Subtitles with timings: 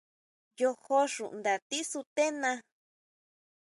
[0.61, 2.51] Yojó xunda tisutena.